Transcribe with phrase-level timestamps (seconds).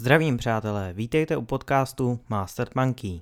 [0.00, 3.20] Zdravím přátelé, vítejte u podcastu Master Monkey.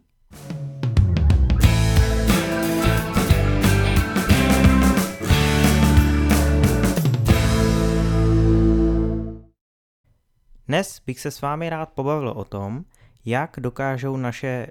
[10.68, 12.84] Dnes bych se s vámi rád pobavil o tom,
[13.24, 14.66] jak dokážou naše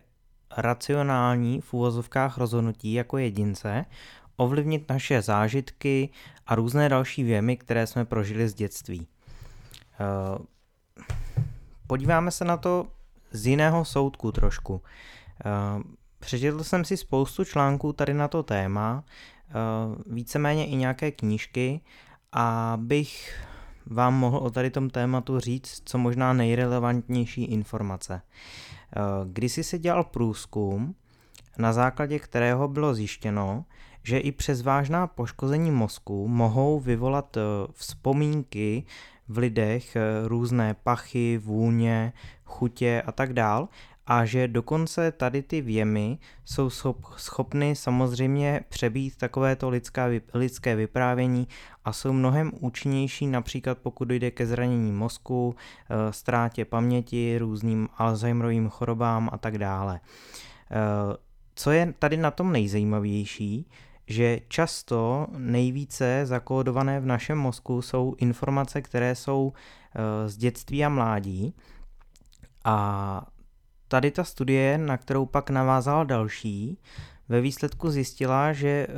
[0.57, 3.85] racionální v úvozovkách rozhodnutí jako jedince
[4.35, 6.09] ovlivnit naše zážitky
[6.45, 9.07] a různé další věmy, které jsme prožili z dětství.
[11.87, 12.87] Eh, podíváme se na to
[13.31, 14.81] z jiného soudku trošku.
[15.45, 15.83] Eh,
[16.19, 19.03] přečetl jsem si spoustu článků tady na to téma,
[19.49, 19.53] eh,
[20.11, 21.81] víceméně i nějaké knížky,
[22.31, 23.43] abych
[23.85, 28.21] vám mohl o tady tom tématu říct co možná nejrelevantnější informace.
[29.25, 30.95] Když si se dělal průzkum,
[31.57, 33.65] na základě kterého bylo zjištěno,
[34.03, 37.37] že i přes vážná poškození mozku mohou vyvolat
[37.73, 38.83] vzpomínky
[39.29, 42.13] v lidech eh, různé pachy, vůně,
[42.45, 43.67] chutě a tak dál
[44.07, 46.69] a že dokonce tady ty věmy jsou
[47.17, 51.47] schopny samozřejmě přebít takovéto lidská, lidské vyprávění
[51.85, 58.69] a jsou mnohem účinnější, například pokud dojde ke zranění mozku, eh, ztrátě paměti, různým Alzheimerovým
[58.69, 59.99] chorobám a tak dále.
[60.71, 61.17] Eh,
[61.55, 63.65] co je tady na tom nejzajímavější,
[64.07, 70.89] že často nejvíce zakódované v našem mozku jsou informace, které jsou eh, z dětství a
[70.89, 71.53] mládí.
[72.63, 73.27] A
[73.87, 76.77] tady ta studie, na kterou pak navázala další,
[77.29, 78.89] ve výsledku zjistila, že eh,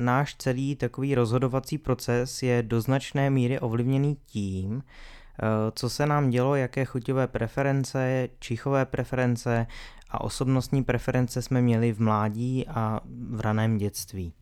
[0.00, 6.30] náš celý takový rozhodovací proces je do značné míry ovlivněný tím, eh, co se nám
[6.30, 9.66] dělo, jaké chuťové preference, čichové preference
[10.10, 14.32] a osobnostní preference jsme měli v mládí a v raném dětství.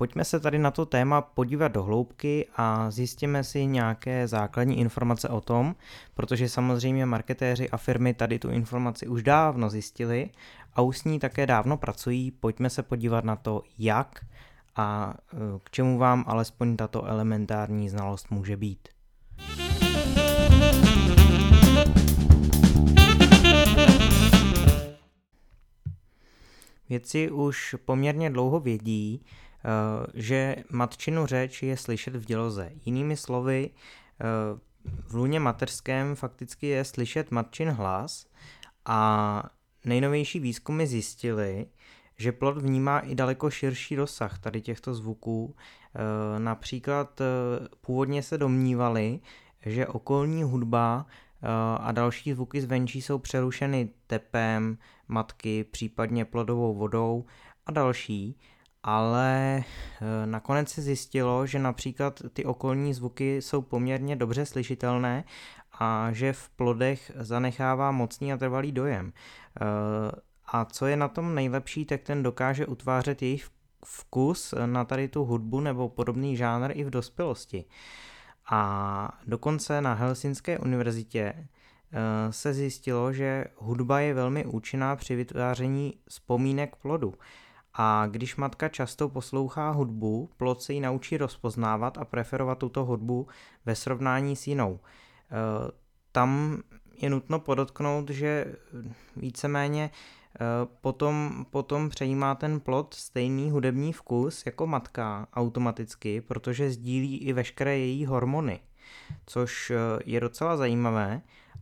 [0.00, 5.28] Pojďme se tady na to téma podívat do hloubky a zjistíme si nějaké základní informace
[5.28, 5.74] o tom,
[6.14, 10.30] protože samozřejmě marketéři a firmy tady tu informaci už dávno zjistili
[10.74, 12.30] a už s ní také dávno pracují.
[12.30, 14.24] Pojďme se podívat na to, jak
[14.76, 18.88] a e, k čemu vám alespoň tato elementární znalost může být.
[26.88, 29.49] Vědci už poměrně dlouho vědí, Eh,
[30.14, 32.70] že matčinu řeč je slyšet v děloze.
[32.84, 33.70] Jinými slovy,
[34.20, 34.24] eh,
[34.84, 38.26] v lůně mateřském fakticky je slyšet matčin hlas
[38.86, 39.42] a
[39.84, 41.66] nejnovější výzkumy zjistily,
[42.16, 45.56] že plod vnímá i daleko širší rozsah tady těchto zvuků.
[45.56, 47.20] Eh, například
[47.80, 49.20] původně se domnívali,
[49.66, 51.06] že okolní hudba
[51.80, 54.78] a další zvuky zvenčí jsou přerušeny tepem
[55.08, 57.24] matky, případně plodovou vodou
[57.66, 58.36] a další,
[58.82, 65.24] ale eh, nakonec se zjistilo, že například ty okolní zvuky jsou poměrně dobře slyšitelné
[65.78, 69.12] a že v plodech zanechává mocný a trvalý dojem.
[69.12, 69.64] Eh,
[70.46, 73.48] a co je na tom nejlepší, tak ten dokáže utvářet jejich
[73.84, 77.64] vkus na tady tu hudbu nebo podobný žánr i v dospělosti.
[78.50, 85.94] A dokonce na Helsinské univerzitě eh, se zjistilo, že hudba je velmi účinná při vytváření
[86.08, 87.14] vzpomínek plodu.
[87.82, 93.26] A když matka často poslouchá hudbu, plod se ji naučí rozpoznávat a preferovat tuto hudbu
[93.66, 94.80] ve srovnání s jinou.
[94.80, 95.36] E,
[96.12, 96.60] tam
[96.94, 98.54] je nutno podotknout, že
[99.16, 99.90] víceméně e,
[100.80, 107.78] potom, potom přejímá ten plod stejný hudební vkus jako matka automaticky, protože sdílí i veškeré
[107.78, 108.60] její hormony,
[109.26, 109.74] což e,
[110.04, 111.20] je docela zajímavé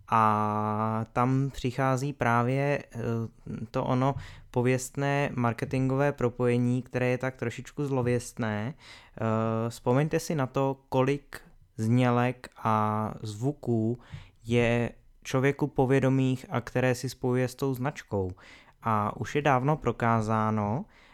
[0.09, 2.84] a tam přichází právě
[3.71, 4.15] to ono
[4.50, 8.75] pověstné marketingové propojení, které je tak trošičku zlověstné.
[8.75, 11.41] Eh, vzpomeňte si na to, kolik
[11.77, 13.99] znělek a zvuků
[14.44, 14.91] je
[15.22, 18.31] člověku povědomých a které si spojuje s tou značkou.
[18.83, 21.08] A už je dávno prokázáno, eh,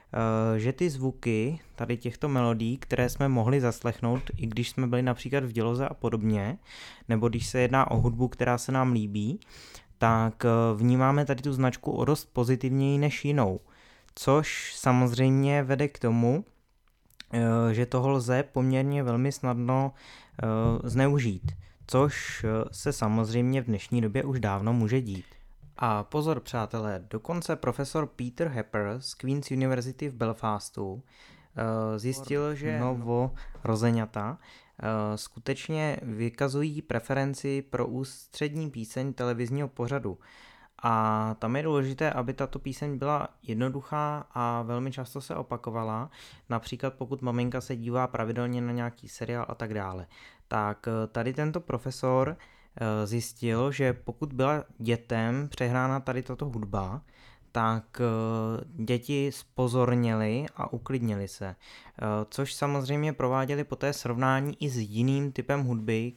[0.56, 5.44] že ty zvuky tady těchto melodí, které jsme mohli zaslechnout, i když jsme byli například
[5.44, 6.58] v děloze a podobně,
[7.08, 9.40] nebo když se jedná o hudbu, která se nám líbí,
[9.98, 13.60] tak eh, vnímáme tady tu značku o dost pozitivněji než jinou.
[14.14, 16.44] Což samozřejmě vede k tomu,
[17.32, 21.52] eh, že toho lze poměrně velmi snadno eh, zneužít,
[21.86, 25.24] což se samozřejmě v dnešní době už dávno může dít.
[25.76, 31.02] A pozor přátelé, dokonce profesor Peter Hepper z Queen's University v Belfastu
[31.96, 33.34] zjistil, že novo
[33.64, 34.38] rozeňata
[34.82, 40.18] Eh, skutečně vykazují preferenci pro ústřední píseň televizního pořadu.
[40.82, 46.10] A tam je důležité, aby tato píseň byla jednoduchá a velmi často se opakovala,
[46.48, 50.06] například pokud maminka se dívá pravidelně na nějaký seriál a tak dále.
[50.48, 52.36] Tak eh, tady tento profesor
[53.04, 57.02] zjistil, že pokud byla dětem přehrána tady tato hudba,
[57.52, 58.00] tak
[58.66, 61.56] děti spozorněly a uklidnili se.
[62.30, 66.12] Což samozřejmě prováděli poté srovnání i s jiným typem hudby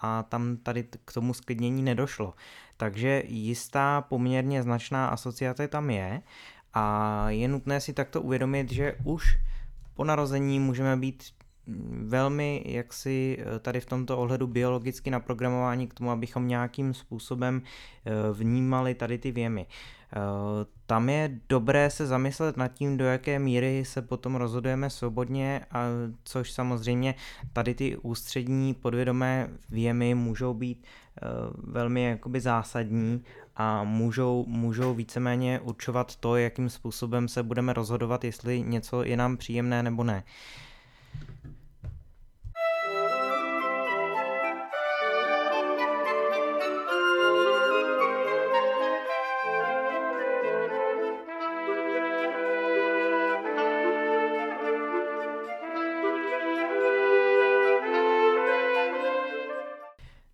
[0.00, 2.34] a tam tady k tomu sklidnění nedošlo.
[2.76, 6.22] Takže jistá poměrně značná asociace tam je
[6.74, 9.24] a je nutné si takto uvědomit, že už
[9.94, 11.24] po narození můžeme být
[12.02, 17.62] velmi jaksi eh, tady v tomto ohledu biologicky naprogramování k tomu, abychom nějakým způsobem
[18.04, 19.66] eh, vnímali tady ty věmy.
[19.66, 20.18] Eh,
[20.86, 25.84] tam je dobré se zamyslet nad tím, do jaké míry se potom rozhodujeme svobodně, a
[26.24, 27.14] což samozřejmě
[27.52, 30.86] tady ty ústřední podvědomé věmy můžou být
[31.58, 33.24] velmi jakoby zásadní
[33.56, 39.36] a můžou, můžou víceméně určovat to, jakým způsobem se budeme rozhodovat, jestli něco je nám
[39.36, 40.24] příjemné nebo ne.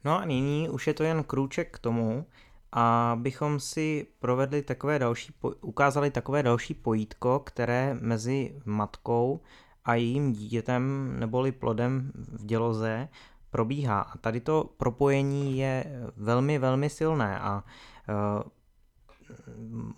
[0.07, 2.27] No a nyní už je to jen krůček k tomu,
[2.73, 9.41] abychom si provedli takové další, ukázali takové další pojítko, které mezi matkou
[9.87, 13.09] a jejím dítětem neboli plodem v děloze
[13.51, 14.01] probíhá.
[14.01, 15.85] A tady to propojení je
[16.17, 17.65] velmi, velmi silné a
[18.09, 18.13] e,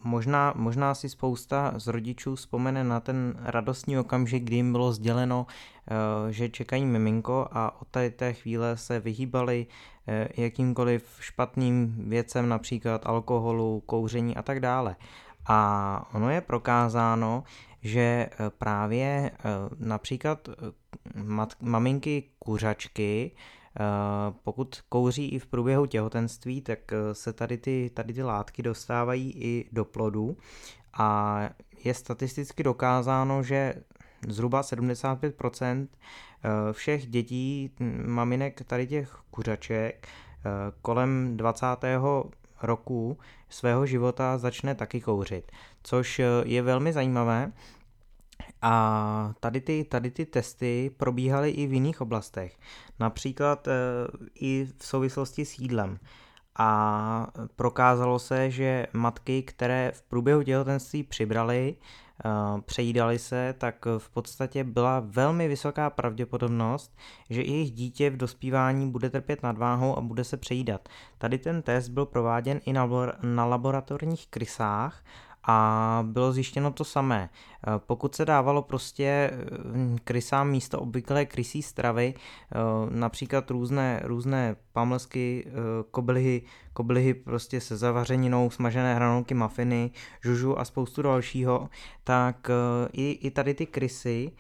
[0.05, 5.47] možná, možná si spousta z rodičů vzpomene na ten radostný okamžik, kdy jim bylo sděleno,
[5.49, 9.67] e, že čekají miminko a od tady té chvíle se vyhýbali
[10.11, 14.97] Eh, jakýmkoliv špatným věcem, například alkoholu, kouření a tak dále.
[15.47, 17.45] A ono je prokázáno,
[17.83, 19.49] že eh, právě eh,
[19.79, 20.49] například
[21.61, 23.31] maminky kuřačky,
[24.45, 26.79] pokud kouří i v průběhu těhotenství, tak
[27.13, 30.37] se tady ty, tady ty látky dostávají i do plodu
[30.99, 31.41] a
[31.85, 33.75] je statisticky dokázáno, že
[34.29, 35.87] zhruba 75%
[36.45, 37.71] Eh, všech dětí,
[38.07, 40.51] maminek tady těch kuřaček eh,
[40.83, 41.67] kolem 20.
[42.63, 43.19] roku
[43.49, 45.53] svého života začne taky kouřit,
[45.83, 47.53] což eh, je velmi zajímavé.
[48.63, 52.59] A tady ty, tady ty testy probíhaly i v jiných oblastech,
[53.01, 53.69] například
[54.35, 55.99] i v souvislosti s jídlem.
[56.59, 57.27] A
[57.57, 61.77] prokázalo se, že matky, které v průběhu těhotenství přibraly,
[62.25, 66.97] Eh, přejídali se, tak v podstatě byla velmi vysoká pravděpodobnost,
[67.31, 70.89] že jejich dítě v dospívání bude trpět nadváhou a bude se přejídat.
[71.19, 72.73] Tady ten test byl prováděn i
[73.23, 75.05] na laboratorních krysách
[75.51, 77.31] a bylo zjištěno to samé.
[77.31, 79.37] Eh, pokud se dávalo prostě eh,
[80.05, 82.57] krysám místo obvyklé krysí stravy, eh,
[82.91, 85.47] například různé, různé pamlsky,
[85.91, 86.43] koblihy,
[86.73, 89.91] koblihy prostě se zavařeninou, smažené hranolky, mafiny,
[90.23, 91.69] žužu a spoustu dalšího,
[92.05, 92.51] tak
[92.93, 94.33] i, i tady ty krysy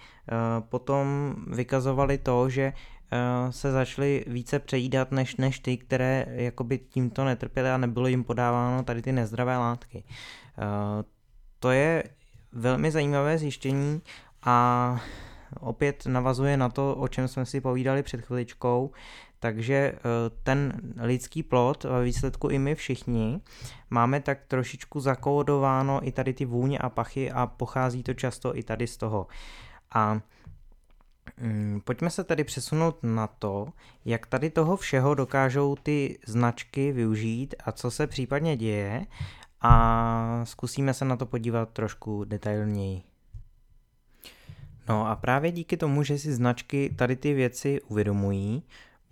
[0.69, 2.72] potom vykazovaly to, že
[3.50, 8.82] se začaly více přejídat než, než ty, které jakoby tímto netrpěly a nebylo jim podáváno
[8.82, 10.05] tady ty nezdravé látky.
[11.58, 12.05] To je
[12.52, 14.02] velmi zajímavé zjištění
[14.43, 15.00] a
[15.60, 18.90] opět navazuje na to, o čem jsme si povídali před chviličkou,
[19.40, 19.99] takže eh,
[20.43, 23.40] ten lidský plot, ve výsledku i my všichni,
[23.91, 28.62] máme tak trošičku zakódováno i tady ty vůně a pachy a pochází to často i
[28.62, 29.27] tady z toho.
[29.94, 30.20] A
[31.41, 33.69] mm, Pojďme se tedy přesunout na to,
[34.05, 39.06] jak tady toho všeho dokážou ty značky využít a co se případně děje
[39.60, 43.03] a zkusíme se na to podívat trošku detailněji.
[44.88, 48.62] No a právě díky tomu, že si značky tady ty věci uvědomují,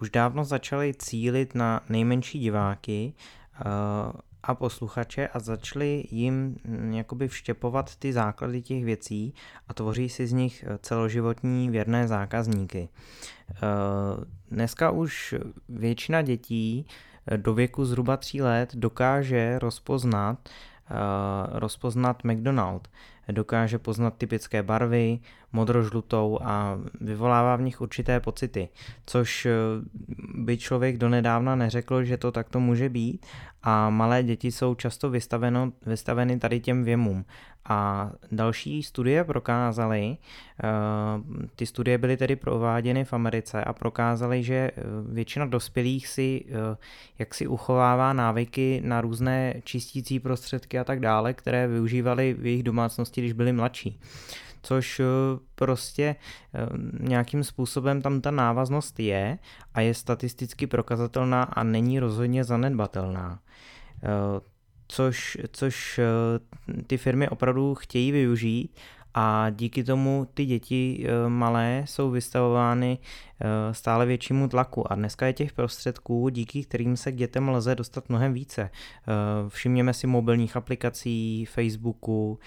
[0.01, 3.63] už dávno začaly cílit na nejmenší diváky eh,
[4.43, 9.35] a posluchače a začali jim hm, jakoby vštěpovat ty základy těch věcí
[9.69, 12.89] a tvoří si z nich celoživotní věrné zákazníky.
[13.51, 13.57] Eh,
[14.51, 15.35] dneska už
[15.69, 16.87] většina dětí
[17.37, 20.39] do věku zhruba 3 let dokáže rozpoznat,
[20.91, 22.89] uh, rozpoznat McDonald.
[23.29, 25.19] Dokáže poznat typické barvy,
[25.53, 28.69] modrožlutou a vyvolává v nich určité pocity,
[29.07, 29.53] což eh,
[30.35, 33.27] by člověk donedávna neřekl, že to takto může být
[33.63, 37.25] a malé děti jsou často vystaveno, vystaveny tady těm věmům.
[37.69, 40.67] A další studie prokázaly, eh,
[41.57, 44.83] ty studie byly tedy prováděny v Americe a prokázaly, že eh,
[45.13, 46.45] většina dospělých si
[47.19, 52.63] jak si uchovává návyky na různé čistící prostředky a tak dále, které využívali v jejich
[52.63, 54.01] domácnosti, když byli mladší.
[54.63, 55.01] Což
[55.55, 56.17] prostě
[57.01, 59.39] nějakým způsobem tam ta návaznost je
[59.75, 63.39] a je statisticky prokazatelná a není rozhodně zanedbatelná
[64.89, 66.01] což, což
[66.87, 68.71] ty firmy opravdu chtějí využít
[69.19, 72.99] a díky tomu ty děti eh, malé jsou vystavovány
[73.41, 77.75] eh, stále většímu tlaku a dneska je těch prostředků, díky kterým se k dětem lze
[77.75, 78.63] dostat mnohem více.
[78.63, 78.71] Eh,
[79.49, 82.39] všimněme si mobilních aplikací, Facebooku,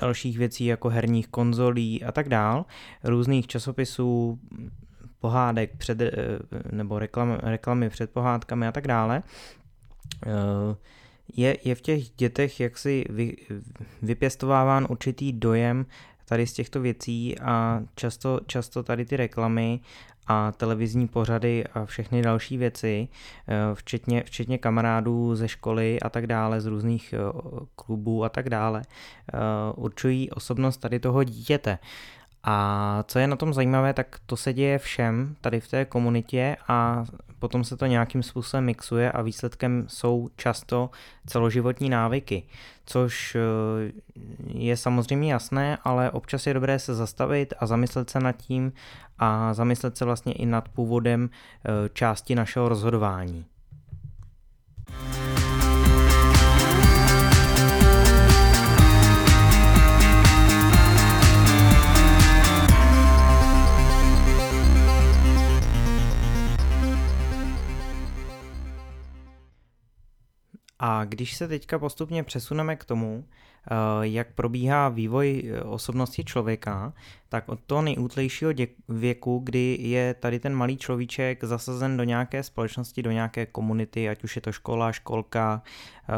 [0.00, 2.64] dalších věcí jako herních konzolí a tak dál,
[3.04, 4.38] různých časopisů,
[5.18, 5.98] pohádek před,
[6.72, 9.22] nebo reklamy, reklamy před pohádkami a tak dále
[11.36, 13.36] je, je v těch dětech jaksi vy,
[14.02, 15.86] vypěstováván určitý dojem
[16.24, 19.80] tady z těchto věcí a často, často tady ty reklamy
[20.26, 23.08] a televizní pořady a všechny další věci,
[23.48, 27.18] eh, včetně, včetně kamarádů ze školy a tak dále, z různých eh,
[27.76, 29.38] klubů a tak dále, eh,
[29.74, 31.78] určují osobnost tady toho dítěte.
[32.44, 36.56] A co je na tom zajímavé, tak to se děje všem tady v té komunitě
[36.68, 37.04] a
[37.38, 40.90] potom se to nějakým způsobem mixuje a výsledkem jsou často
[41.26, 42.42] celoživotní návyky,
[42.86, 43.92] což eh,
[44.46, 48.72] je samozřejmě jasné, ale občas je dobré se zastavit a zamyslet se nad tím
[49.18, 53.44] a zamyslet se vlastně i nad původem eh, části našeho rozhodování.
[70.78, 76.92] A když se teďka postupně přesuneme k tomu, eh, jak probíhá vývoj eh, osobnosti člověka,
[77.28, 78.52] tak od toho nejútlejšího
[78.88, 84.24] věku, kdy je tady ten malý človíček zasazen do nějaké společnosti, do nějaké komunity, ať
[84.24, 85.62] už je to škola, školka,
[86.08, 86.14] eh,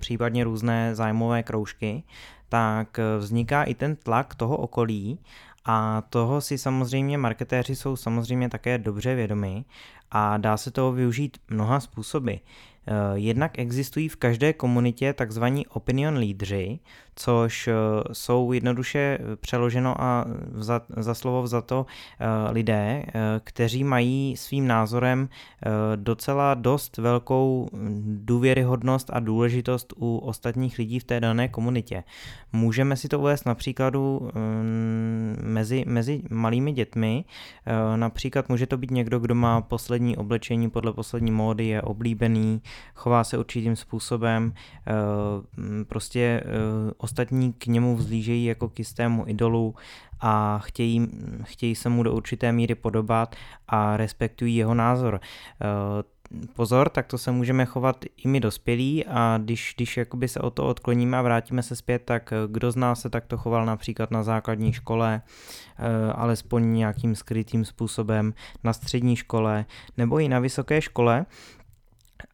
[0.00, 2.02] případně různé zájmové kroužky,
[2.48, 5.18] tak vzniká i ten tlak toho okolí
[5.64, 9.64] a toho si samozřejmě marketéři jsou samozřejmě také dobře vědomi
[10.10, 12.32] a dá se toho využít mnoha způsoby.
[12.86, 16.78] Eh, jednak existují v každé komunitě takzvaní opinion lídři,
[17.20, 17.74] což eh,
[18.12, 20.24] jsou jednoduše eh, přeloženo a
[20.54, 21.86] za, za slovo vzato
[22.50, 23.02] lidé,
[23.44, 25.28] kteří mají svým názorem
[25.96, 27.68] docela dost velkou
[28.04, 32.04] důvěryhodnost a důležitost u ostatních lidí v té dané komunitě.
[32.52, 37.24] Můžeme si to uvést například mm, mezi, mezi malými dětmi,
[37.96, 42.62] například může to být někdo, kdo má poslední oblečení podle poslední módy, je oblíbený,
[42.94, 44.52] chová se určitým způsobem,
[44.86, 44.92] eh,
[45.84, 49.74] prostě eh, ostatní k němu vzlížejí jako k jistému idolu
[50.20, 51.08] a chtějí,
[51.42, 53.36] chtějí se mu do určité míry podobat
[53.68, 55.20] a respektují jeho názor.
[55.20, 55.66] Eh,
[56.54, 60.50] pozor, tak to se můžeme chovat i my dospělí a když, když jakoby se o
[60.50, 64.22] to odkloníme a vrátíme se zpět, tak kdo z nás se takto choval například na
[64.22, 65.22] základní škole,
[66.14, 69.64] alespoň nějakým skrytým způsobem na střední škole
[69.96, 71.26] nebo i na vysoké škole,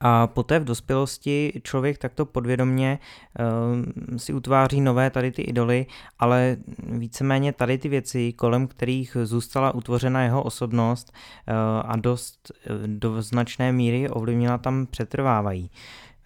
[0.00, 2.99] a poté v dospělosti člověk takto podvědomně
[4.09, 5.87] uh, si utváří nové tady ty idoly,
[6.19, 12.76] ale víceméně tady ty věci, kolem kterých zůstala utvořena jeho osobnost uh, a dost uh,
[12.87, 15.71] do značné míry ovlivnila tam přetrvávají.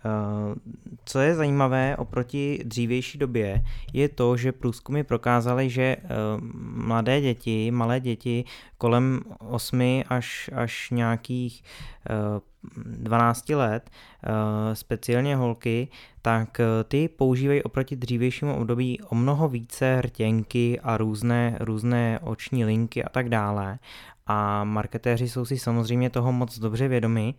[0.05, 0.55] Uh,
[1.05, 6.07] co je zajímavé oproti dřívější době, je to, že průzkumy prokázaly, že eh,
[6.62, 8.45] mladé děti, malé děti
[8.79, 11.62] kolem 8 až, až nějakých
[12.75, 13.90] 12 eh, let,
[14.73, 15.88] speciálně holky,
[16.23, 23.05] tak ty používají oproti dřívějšímu období o mnoho více hrtěnky a různé, různé oční linky
[23.05, 23.79] a tak dále.
[24.26, 27.35] A marketéři jsou si samozřejmě toho moc dobře vědomi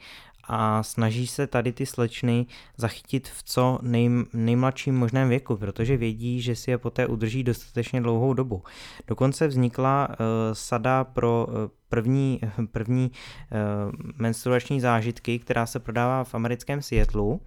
[0.53, 2.45] a snaží se tady ty slečny
[2.77, 8.01] zachytit v co nej, nejmladším možném věku, protože vědí, že si je poté udrží dostatečně
[8.01, 8.63] dlouhou dobu.
[9.07, 10.15] Dokonce vznikla uh,
[10.53, 11.53] sada pro uh,
[11.89, 12.41] první,
[12.71, 17.41] první uh, menstruační zážitky, která se prodává v americkém Seattlu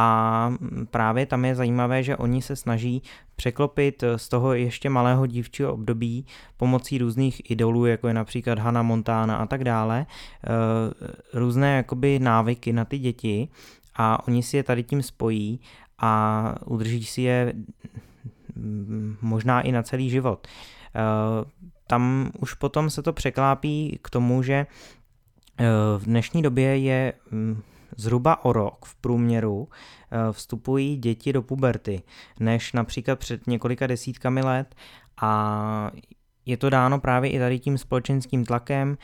[0.00, 0.52] a
[0.90, 3.02] právě tam je zajímavé, že oni se snaží
[3.36, 6.26] překlopit z toho ještě malého dívčího období
[6.56, 10.48] pomocí různých idolů, jako je například Hannah Montana a tak dále, eh,
[11.38, 13.48] různé jakoby návyky na ty děti
[13.96, 15.60] a oni si je tady tím spojí
[15.98, 17.52] a udrží si je
[18.56, 20.46] mm, možná i na celý život.
[20.94, 21.00] Eh,
[21.86, 25.66] tam už potom se to překlápí k tomu, že eh,
[25.98, 27.62] v dnešní době je mm,
[27.98, 32.02] zhruba o rok v průměru eh, vstupují děti do puberty,
[32.40, 34.74] než například před několika desítkami let
[35.20, 35.90] a
[36.46, 38.98] je to dáno právě i tady tím společenským tlakem,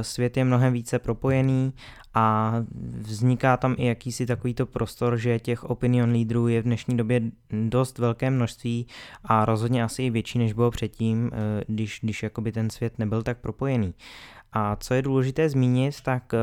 [0.00, 1.74] svět je mnohem více propojený
[2.14, 2.54] a
[3.00, 7.98] vzniká tam i jakýsi takovýto prostor, že těch opinion lídrů je v dnešní době dost
[7.98, 8.86] velké množství
[9.24, 11.30] a rozhodně asi i větší, než bylo předtím,
[11.66, 13.94] když, když jakoby ten svět nebyl tak propojený.
[14.52, 16.38] A co je důležité zmínit, tak eh,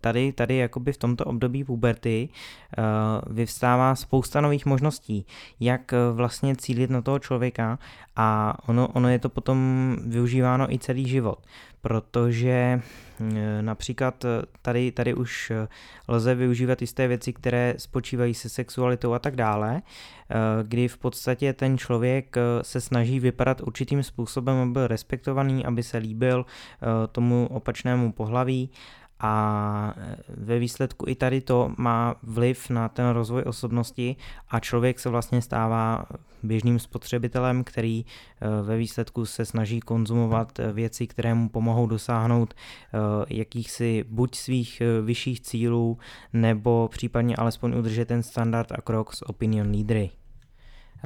[0.00, 2.82] tady, tady jakoby v tomto období puberty eh,
[3.26, 5.26] vyvstává spousta nových možností,
[5.60, 7.78] jak eh, vlastně cílit na toho člověka
[8.16, 11.38] a ono, ono je to potom využíváno i celý život
[11.80, 12.80] protože
[13.60, 14.28] například eh,
[14.62, 15.68] tady, tady už eh,
[16.08, 19.82] lze využívat jisté věci, které spočívají se sexualitou a tak dále,
[20.62, 25.98] kdy v podstatě ten člověk se snaží vypadat určitým způsobem, aby byl respektovaný, aby se
[25.98, 26.46] líbil
[27.12, 28.70] tomu opačnému pohlaví
[29.20, 29.94] a
[30.28, 34.16] ve výsledku i tady to má vliv na ten rozvoj osobnosti
[34.48, 36.04] a člověk se vlastně stává
[36.42, 42.54] běžným spotřebitelem, který eh, ve výsledku se snaží konzumovat eh, věci, které mu pomohou dosáhnout
[43.28, 45.98] jakýchsi buď svých vyšších cílů,
[46.32, 50.10] nebo případně alespoň udržet ten standard a krok s opinion lídry.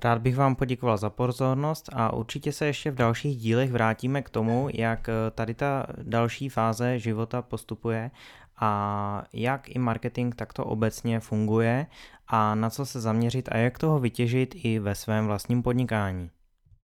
[0.05, 4.31] Rád bych vám poděkoval za pozornost a určitě se ještě v dalších dílech vrátíme k
[4.31, 8.11] tomu, jak tady ta další fáze života postupuje
[8.57, 11.87] a jak i marketing takto obecně funguje
[12.29, 16.31] a na co se zaměřit a jak toho vytěžit i ve svém vlastním podnikání.